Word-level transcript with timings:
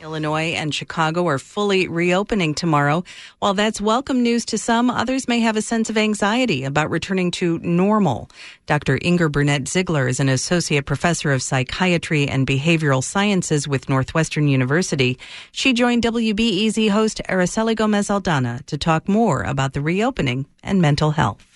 Illinois 0.00 0.54
and 0.54 0.74
Chicago 0.74 1.26
are 1.26 1.38
fully 1.38 1.86
reopening 1.86 2.54
tomorrow. 2.54 3.04
While 3.38 3.54
that's 3.54 3.80
welcome 3.80 4.22
news 4.22 4.44
to 4.46 4.58
some, 4.58 4.90
others 4.90 5.28
may 5.28 5.40
have 5.40 5.56
a 5.56 5.62
sense 5.62 5.90
of 5.90 5.98
anxiety 5.98 6.64
about 6.64 6.90
returning 6.90 7.30
to 7.32 7.58
normal. 7.58 8.30
Dr. 8.66 8.98
Inger 9.02 9.28
Burnett 9.28 9.64
Zeigler 9.64 10.08
is 10.08 10.20
an 10.20 10.28
associate 10.28 10.86
professor 10.86 11.32
of 11.32 11.42
psychiatry 11.42 12.28
and 12.28 12.46
behavioral 12.46 13.04
sciences 13.04 13.68
with 13.68 13.88
Northwestern 13.88 14.48
University. 14.48 15.18
She 15.52 15.72
joined 15.72 16.02
WBEZ 16.02 16.90
host 16.90 17.20
Araceli 17.28 17.76
Gomez 17.76 18.08
Aldana 18.08 18.64
to 18.66 18.78
talk 18.78 19.08
more 19.08 19.42
about 19.42 19.74
the 19.74 19.80
reopening 19.80 20.46
and 20.62 20.80
mental 20.80 21.10
health. 21.10 21.49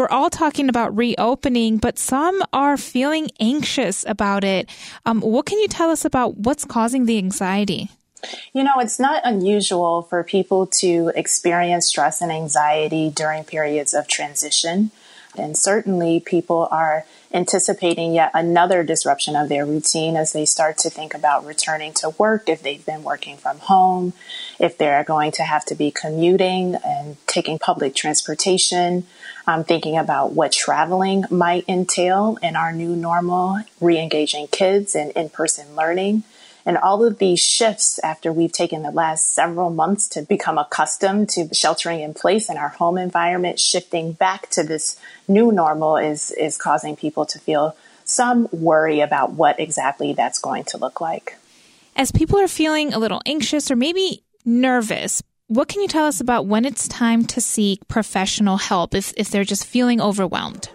We're 0.00 0.08
all 0.08 0.30
talking 0.30 0.70
about 0.70 0.96
reopening, 0.96 1.76
but 1.76 1.98
some 1.98 2.42
are 2.54 2.78
feeling 2.78 3.28
anxious 3.38 4.02
about 4.08 4.44
it. 4.44 4.70
Um, 5.04 5.20
what 5.20 5.44
can 5.44 5.58
you 5.58 5.68
tell 5.68 5.90
us 5.90 6.06
about 6.06 6.38
what's 6.38 6.64
causing 6.64 7.04
the 7.04 7.18
anxiety? 7.18 7.90
You 8.54 8.64
know, 8.64 8.72
it's 8.78 8.98
not 8.98 9.20
unusual 9.26 10.00
for 10.00 10.24
people 10.24 10.66
to 10.78 11.12
experience 11.14 11.88
stress 11.88 12.22
and 12.22 12.32
anxiety 12.32 13.10
during 13.10 13.44
periods 13.44 13.92
of 13.92 14.08
transition. 14.08 14.90
And 15.36 15.56
certainly, 15.56 16.20
people 16.20 16.66
are 16.70 17.06
anticipating 17.32 18.12
yet 18.12 18.32
another 18.34 18.82
disruption 18.82 19.36
of 19.36 19.48
their 19.48 19.64
routine 19.64 20.16
as 20.16 20.32
they 20.32 20.44
start 20.44 20.76
to 20.78 20.90
think 20.90 21.14
about 21.14 21.46
returning 21.46 21.92
to 21.94 22.10
work 22.18 22.48
if 22.48 22.62
they've 22.62 22.84
been 22.84 23.04
working 23.04 23.36
from 23.36 23.58
home, 23.60 24.12
if 24.58 24.76
they're 24.76 25.04
going 25.04 25.30
to 25.32 25.44
have 25.44 25.64
to 25.66 25.74
be 25.74 25.90
commuting 25.90 26.74
and 26.84 27.16
taking 27.28 27.58
public 27.58 27.94
transportation, 27.94 29.06
um, 29.46 29.62
thinking 29.62 29.96
about 29.96 30.32
what 30.32 30.50
traveling 30.50 31.24
might 31.30 31.64
entail 31.68 32.36
in 32.42 32.56
our 32.56 32.72
new 32.72 32.96
normal, 32.96 33.60
re 33.80 33.98
engaging 33.98 34.48
kids 34.48 34.96
and 34.96 35.12
in 35.12 35.28
person 35.28 35.76
learning. 35.76 36.24
And 36.66 36.76
all 36.76 37.04
of 37.04 37.18
these 37.18 37.40
shifts 37.40 37.98
after 38.00 38.32
we've 38.32 38.52
taken 38.52 38.82
the 38.82 38.90
last 38.90 39.32
several 39.32 39.70
months 39.70 40.08
to 40.10 40.22
become 40.22 40.58
accustomed 40.58 41.28
to 41.30 41.52
sheltering 41.54 42.00
in 42.00 42.14
place 42.14 42.50
in 42.50 42.56
our 42.56 42.68
home 42.68 42.98
environment, 42.98 43.58
shifting 43.58 44.12
back 44.12 44.50
to 44.50 44.62
this 44.62 44.98
new 45.26 45.52
normal 45.52 45.96
is, 45.96 46.30
is 46.32 46.56
causing 46.56 46.96
people 46.96 47.24
to 47.26 47.38
feel 47.38 47.76
some 48.04 48.48
worry 48.52 49.00
about 49.00 49.32
what 49.32 49.58
exactly 49.60 50.12
that's 50.12 50.38
going 50.38 50.64
to 50.64 50.78
look 50.78 51.00
like. 51.00 51.36
As 51.96 52.12
people 52.12 52.38
are 52.38 52.48
feeling 52.48 52.92
a 52.92 52.98
little 52.98 53.22
anxious 53.26 53.70
or 53.70 53.76
maybe 53.76 54.22
nervous, 54.44 55.22
what 55.46 55.68
can 55.68 55.80
you 55.80 55.88
tell 55.88 56.06
us 56.06 56.20
about 56.20 56.46
when 56.46 56.64
it's 56.64 56.86
time 56.88 57.24
to 57.26 57.40
seek 57.40 57.86
professional 57.88 58.56
help 58.56 58.94
if, 58.94 59.12
if 59.16 59.30
they're 59.30 59.44
just 59.44 59.66
feeling 59.66 60.00
overwhelmed? 60.00 60.70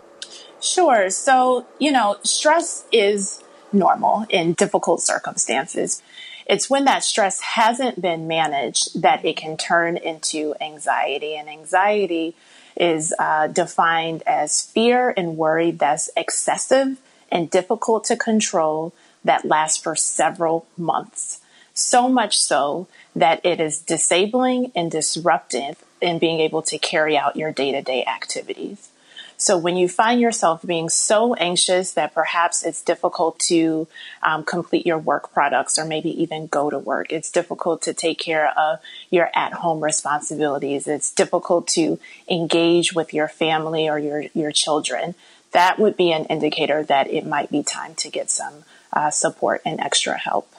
Sure. 0.61 1.09
So, 1.09 1.65
you 1.79 1.91
know, 1.91 2.17
stress 2.23 2.85
is 2.91 3.41
normal 3.71 4.25
in 4.29 4.53
difficult 4.53 5.01
circumstances. 5.01 6.01
It's 6.45 6.69
when 6.69 6.85
that 6.85 7.03
stress 7.03 7.41
hasn't 7.41 8.01
been 8.01 8.27
managed 8.27 9.01
that 9.01 9.25
it 9.25 9.37
can 9.37 9.57
turn 9.57 9.97
into 9.97 10.55
anxiety. 10.61 11.35
And 11.35 11.49
anxiety 11.49 12.35
is 12.75 13.13
uh, 13.17 13.47
defined 13.47 14.21
as 14.27 14.61
fear 14.61 15.13
and 15.17 15.37
worry 15.37 15.71
that's 15.71 16.09
excessive 16.15 16.99
and 17.31 17.49
difficult 17.49 18.03
to 18.05 18.15
control 18.15 18.93
that 19.23 19.45
lasts 19.45 19.81
for 19.81 19.95
several 19.95 20.67
months. 20.77 21.41
So 21.73 22.07
much 22.07 22.37
so 22.37 22.87
that 23.15 23.43
it 23.43 23.59
is 23.59 23.81
disabling 23.81 24.71
and 24.75 24.91
disruptive 24.91 25.83
in 25.99 26.19
being 26.19 26.39
able 26.39 26.61
to 26.61 26.77
carry 26.77 27.17
out 27.17 27.35
your 27.35 27.51
day 27.51 27.71
to 27.71 27.81
day 27.81 28.05
activities. 28.05 28.89
So 29.37 29.57
when 29.57 29.75
you 29.75 29.89
find 29.89 30.21
yourself 30.21 30.61
being 30.65 30.89
so 30.89 31.33
anxious 31.35 31.93
that 31.93 32.13
perhaps 32.13 32.63
it's 32.63 32.81
difficult 32.81 33.37
to 33.39 33.87
um, 34.23 34.43
complete 34.43 34.85
your 34.85 34.97
work 34.97 35.33
products 35.33 35.77
or 35.77 35.85
maybe 35.85 36.09
even 36.21 36.47
go 36.47 36.69
to 36.69 36.79
work, 36.79 37.11
it's 37.11 37.29
difficult 37.29 37.81
to 37.83 37.93
take 37.93 38.17
care 38.17 38.57
of 38.57 38.79
your 39.09 39.29
at 39.35 39.53
home 39.53 39.83
responsibilities. 39.83 40.87
It's 40.87 41.11
difficult 41.11 41.67
to 41.69 41.99
engage 42.29 42.93
with 42.93 43.13
your 43.13 43.27
family 43.27 43.89
or 43.89 43.99
your, 43.99 44.23
your 44.33 44.51
children. 44.51 45.15
That 45.51 45.79
would 45.79 45.97
be 45.97 46.11
an 46.11 46.25
indicator 46.25 46.83
that 46.83 47.09
it 47.09 47.25
might 47.25 47.51
be 47.51 47.61
time 47.61 47.95
to 47.95 48.09
get 48.09 48.29
some 48.29 48.63
uh, 48.93 49.09
support 49.09 49.61
and 49.65 49.79
extra 49.81 50.17
help. 50.17 50.49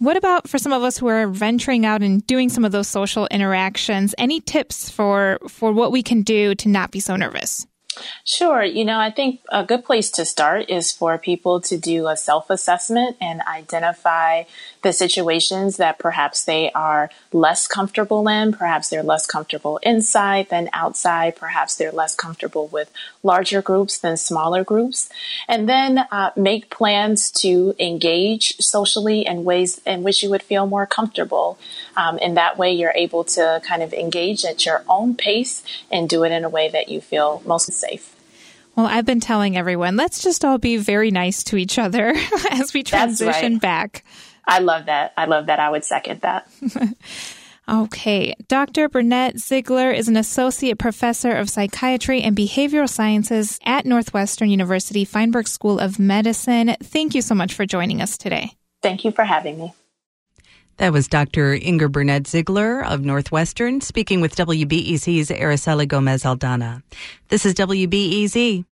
What 0.00 0.16
about 0.16 0.48
for 0.48 0.58
some 0.58 0.72
of 0.72 0.82
us 0.84 0.98
who 0.98 1.08
are 1.08 1.26
venturing 1.26 1.84
out 1.84 2.02
and 2.02 2.24
doing 2.24 2.48
some 2.48 2.64
of 2.64 2.70
those 2.70 2.86
social 2.86 3.26
interactions? 3.28 4.14
Any 4.16 4.40
tips 4.40 4.90
for 4.90 5.38
for 5.48 5.72
what 5.72 5.90
we 5.90 6.04
can 6.04 6.22
do 6.22 6.54
to 6.56 6.68
not 6.68 6.92
be 6.92 7.00
so 7.00 7.16
nervous? 7.16 7.66
Sure. 8.24 8.62
You 8.62 8.84
know, 8.84 8.98
I 8.98 9.10
think 9.10 9.40
a 9.48 9.64
good 9.64 9.84
place 9.84 10.10
to 10.12 10.24
start 10.24 10.68
is 10.68 10.92
for 10.92 11.18
people 11.18 11.60
to 11.62 11.76
do 11.76 12.06
a 12.06 12.16
self 12.16 12.50
assessment 12.50 13.16
and 13.20 13.40
identify 13.42 14.44
the 14.82 14.92
situations 14.92 15.76
that 15.76 15.98
perhaps 15.98 16.44
they 16.44 16.70
are 16.72 17.10
less 17.32 17.66
comfortable 17.66 18.28
in. 18.28 18.52
Perhaps 18.52 18.88
they're 18.88 19.02
less 19.02 19.26
comfortable 19.26 19.78
inside 19.82 20.48
than 20.50 20.70
outside. 20.72 21.36
Perhaps 21.36 21.76
they're 21.76 21.92
less 21.92 22.14
comfortable 22.14 22.68
with 22.68 22.90
larger 23.22 23.60
groups 23.60 23.98
than 23.98 24.16
smaller 24.16 24.62
groups. 24.62 25.08
And 25.48 25.68
then 25.68 25.98
uh, 25.98 26.30
make 26.36 26.70
plans 26.70 27.30
to 27.32 27.74
engage 27.78 28.56
socially 28.58 29.26
in 29.26 29.44
ways 29.44 29.80
in 29.84 30.02
which 30.02 30.22
you 30.22 30.30
would 30.30 30.42
feel 30.42 30.66
more 30.66 30.86
comfortable. 30.86 31.58
Um, 31.96 32.18
and 32.22 32.36
that 32.36 32.56
way 32.56 32.72
you're 32.72 32.92
able 32.94 33.24
to 33.24 33.60
kind 33.66 33.82
of 33.82 33.92
engage 33.92 34.44
at 34.44 34.64
your 34.64 34.84
own 34.88 35.16
pace 35.16 35.62
and 35.90 36.08
do 36.08 36.24
it 36.24 36.32
in 36.32 36.44
a 36.44 36.48
way 36.48 36.68
that 36.68 36.88
you 36.88 37.00
feel 37.00 37.42
most 37.44 37.68
safe. 37.88 38.14
Well, 38.76 38.86
I've 38.86 39.06
been 39.06 39.20
telling 39.20 39.56
everyone, 39.56 39.96
let's 39.96 40.22
just 40.22 40.44
all 40.44 40.58
be 40.58 40.76
very 40.76 41.10
nice 41.10 41.42
to 41.44 41.56
each 41.56 41.78
other 41.78 42.14
as 42.50 42.72
we 42.72 42.82
transition 42.82 43.54
right. 43.54 43.60
back. 43.60 44.04
I 44.46 44.60
love 44.60 44.86
that. 44.86 45.12
I 45.16 45.26
love 45.26 45.46
that. 45.46 45.58
I 45.58 45.68
would 45.68 45.84
second 45.84 46.20
that. 46.20 46.48
okay. 47.68 48.34
Dr. 48.46 48.88
Burnett 48.88 49.34
Zeigler 49.34 49.92
is 49.94 50.08
an 50.08 50.16
associate 50.16 50.78
professor 50.78 51.32
of 51.32 51.50
psychiatry 51.50 52.22
and 52.22 52.36
behavioral 52.36 52.88
sciences 52.88 53.58
at 53.64 53.84
Northwestern 53.84 54.48
University 54.48 55.04
Feinberg 55.04 55.48
School 55.48 55.78
of 55.80 55.98
Medicine. 55.98 56.76
Thank 56.80 57.14
you 57.14 57.20
so 57.20 57.34
much 57.34 57.54
for 57.54 57.66
joining 57.66 58.00
us 58.00 58.16
today. 58.16 58.52
Thank 58.80 59.04
you 59.04 59.10
for 59.10 59.24
having 59.24 59.58
me. 59.58 59.74
That 60.78 60.92
was 60.92 61.08
Dr. 61.08 61.54
Inger 61.54 61.88
Burnett 61.88 62.22
Zeigler 62.22 62.86
of 62.86 63.04
Northwestern 63.04 63.80
speaking 63.80 64.20
with 64.20 64.36
WBEZ's 64.36 65.28
Araceli 65.28 65.88
Gomez 65.88 66.22
Aldana. 66.22 66.82
This 67.28 67.44
is 67.44 67.54
WBEZ. 67.54 68.64